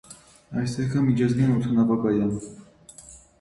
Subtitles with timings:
[0.61, 2.33] Այստեղ կա միջազգային օդանավակայան։